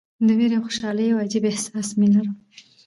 د 0.25 0.27
ویرې 0.37 0.55
او 0.57 0.63
خوشالۍ 0.67 1.05
یو 1.07 1.21
عجیب 1.25 1.43
احساس 1.47 1.87
مې 1.99 2.07
لرم. 2.13 2.35